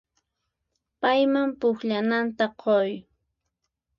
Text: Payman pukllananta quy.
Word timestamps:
Payman 1.01 1.49
pukllananta 1.59 2.45
quy. 2.61 2.91